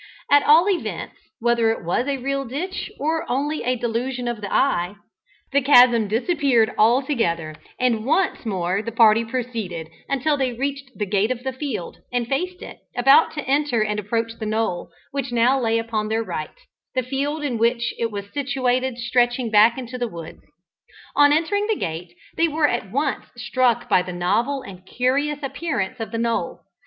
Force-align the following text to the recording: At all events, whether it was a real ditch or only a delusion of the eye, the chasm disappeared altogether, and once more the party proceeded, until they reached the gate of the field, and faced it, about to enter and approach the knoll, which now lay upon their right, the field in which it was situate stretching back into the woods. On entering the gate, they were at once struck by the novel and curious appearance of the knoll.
At 0.31 0.41
all 0.41 0.67
events, 0.67 1.19
whether 1.39 1.69
it 1.69 1.85
was 1.85 2.07
a 2.07 2.17
real 2.17 2.43
ditch 2.43 2.89
or 2.99 3.23
only 3.29 3.63
a 3.63 3.75
delusion 3.75 4.27
of 4.27 4.41
the 4.41 4.51
eye, 4.51 4.95
the 5.51 5.61
chasm 5.61 6.07
disappeared 6.07 6.73
altogether, 6.75 7.53
and 7.79 8.03
once 8.03 8.43
more 8.43 8.81
the 8.81 8.91
party 8.91 9.23
proceeded, 9.23 9.89
until 10.09 10.37
they 10.37 10.53
reached 10.53 10.89
the 10.95 11.05
gate 11.05 11.29
of 11.29 11.43
the 11.43 11.53
field, 11.53 11.97
and 12.11 12.27
faced 12.27 12.63
it, 12.63 12.79
about 12.95 13.31
to 13.35 13.43
enter 13.47 13.83
and 13.83 13.99
approach 13.99 14.31
the 14.39 14.47
knoll, 14.47 14.89
which 15.11 15.31
now 15.31 15.59
lay 15.61 15.77
upon 15.77 16.07
their 16.07 16.23
right, 16.23 16.49
the 16.95 17.03
field 17.03 17.43
in 17.43 17.59
which 17.59 17.93
it 17.99 18.09
was 18.09 18.25
situate 18.33 18.97
stretching 18.97 19.51
back 19.51 19.77
into 19.77 19.99
the 19.99 20.07
woods. 20.07 20.41
On 21.15 21.31
entering 21.31 21.67
the 21.67 21.75
gate, 21.75 22.11
they 22.37 22.47
were 22.47 22.67
at 22.67 22.89
once 22.91 23.25
struck 23.37 23.87
by 23.87 24.01
the 24.01 24.13
novel 24.13 24.63
and 24.63 24.83
curious 24.83 25.43
appearance 25.43 25.99
of 25.99 26.09
the 26.11 26.17
knoll. 26.17 26.61